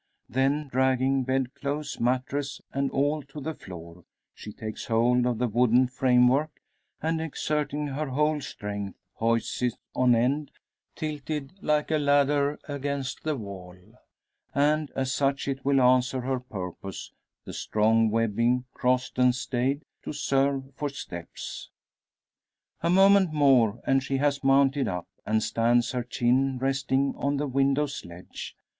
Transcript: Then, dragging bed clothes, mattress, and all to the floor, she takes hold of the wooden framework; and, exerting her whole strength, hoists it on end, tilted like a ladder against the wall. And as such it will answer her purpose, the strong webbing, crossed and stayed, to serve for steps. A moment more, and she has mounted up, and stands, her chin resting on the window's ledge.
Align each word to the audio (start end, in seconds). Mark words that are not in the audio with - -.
Then, 0.27 0.67
dragging 0.67 1.25
bed 1.25 1.53
clothes, 1.53 1.99
mattress, 1.99 2.59
and 2.73 2.89
all 2.89 3.21
to 3.21 3.39
the 3.39 3.53
floor, 3.53 4.03
she 4.33 4.51
takes 4.51 4.87
hold 4.87 5.27
of 5.27 5.37
the 5.37 5.47
wooden 5.47 5.85
framework; 5.87 6.59
and, 7.03 7.21
exerting 7.21 7.85
her 7.89 8.07
whole 8.07 8.41
strength, 8.41 8.97
hoists 9.17 9.61
it 9.61 9.75
on 9.93 10.15
end, 10.15 10.49
tilted 10.95 11.53
like 11.61 11.91
a 11.91 11.99
ladder 11.99 12.57
against 12.67 13.21
the 13.21 13.35
wall. 13.35 13.75
And 14.55 14.89
as 14.95 15.13
such 15.13 15.47
it 15.47 15.63
will 15.63 15.79
answer 15.79 16.21
her 16.21 16.39
purpose, 16.39 17.11
the 17.45 17.53
strong 17.53 18.09
webbing, 18.09 18.65
crossed 18.73 19.19
and 19.19 19.35
stayed, 19.35 19.83
to 20.01 20.13
serve 20.13 20.73
for 20.73 20.89
steps. 20.89 21.69
A 22.81 22.89
moment 22.89 23.33
more, 23.33 23.79
and 23.85 24.01
she 24.01 24.17
has 24.17 24.43
mounted 24.43 24.87
up, 24.87 25.07
and 25.27 25.43
stands, 25.43 25.91
her 25.91 26.01
chin 26.01 26.57
resting 26.57 27.13
on 27.17 27.37
the 27.37 27.45
window's 27.45 28.03
ledge. 28.03 28.55